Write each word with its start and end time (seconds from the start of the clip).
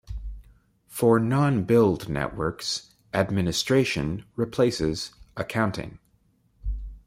For 0.87 1.19
non-billed 1.19 2.09
networks, 2.09 2.95
"administration" 3.13 4.25
replaces 4.35 5.11
"accounting". 5.37 5.99